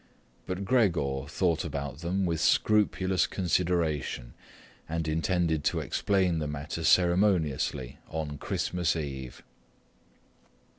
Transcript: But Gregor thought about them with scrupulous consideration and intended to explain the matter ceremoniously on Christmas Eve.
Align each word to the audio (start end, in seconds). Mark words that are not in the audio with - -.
But 0.47 0.65
Gregor 0.65 1.27
thought 1.27 1.63
about 1.63 1.99
them 1.99 2.25
with 2.25 2.41
scrupulous 2.41 3.27
consideration 3.27 4.33
and 4.89 5.07
intended 5.07 5.63
to 5.65 5.79
explain 5.79 6.39
the 6.39 6.47
matter 6.47 6.83
ceremoniously 6.83 7.99
on 8.09 8.39
Christmas 8.39 8.95
Eve. 8.95 9.43